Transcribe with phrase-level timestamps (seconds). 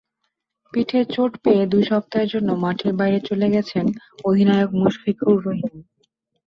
[0.73, 3.85] পিঠে চোট পেয়ে দুই সপ্তাহের জন্য মাঠের বাইরে চলে গেছেন
[4.25, 5.75] অধিনায়ক মুশফিকুর রহিম।